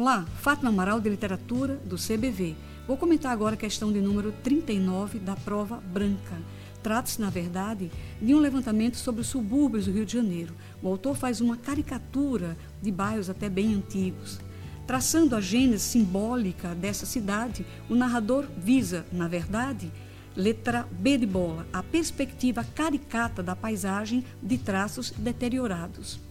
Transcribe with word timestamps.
Olá, 0.00 0.24
Fátima 0.40 0.68
Amaral 0.68 1.00
de 1.00 1.10
Literatura 1.10 1.74
do 1.84 1.96
CBV. 1.96 2.54
Vou 2.86 2.96
comentar 2.96 3.32
agora 3.32 3.56
a 3.56 3.58
questão 3.58 3.92
de 3.92 4.00
número 4.00 4.30
39 4.44 5.18
da 5.18 5.34
prova 5.34 5.78
branca. 5.78 6.40
Trata-se, 6.84 7.20
na 7.20 7.30
verdade, 7.30 7.90
de 8.22 8.32
um 8.32 8.38
levantamento 8.38 8.96
sobre 8.96 9.22
os 9.22 9.26
subúrbios 9.26 9.86
do 9.86 9.90
Rio 9.90 10.06
de 10.06 10.12
Janeiro. 10.12 10.54
O 10.80 10.86
autor 10.86 11.16
faz 11.16 11.40
uma 11.40 11.56
caricatura 11.56 12.56
de 12.80 12.92
bairros 12.92 13.28
até 13.28 13.48
bem 13.48 13.74
antigos. 13.74 14.38
Traçando 14.86 15.34
a 15.34 15.40
gênese 15.40 15.82
simbólica 15.82 16.76
dessa 16.76 17.04
cidade, 17.04 17.66
o 17.90 17.96
narrador 17.96 18.46
visa, 18.56 19.04
na 19.10 19.26
verdade, 19.26 19.90
letra 20.36 20.86
B 20.92 21.18
de 21.18 21.26
bola, 21.26 21.66
a 21.72 21.82
perspectiva 21.82 22.62
caricata 22.62 23.42
da 23.42 23.56
paisagem 23.56 24.24
de 24.40 24.58
traços 24.58 25.10
deteriorados. 25.10 26.27